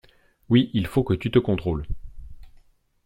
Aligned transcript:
Oui 0.49 0.71
faut 0.87 1.03
que 1.03 1.13
tu 1.13 1.29
te 1.29 1.37
contrôles. 1.37 1.85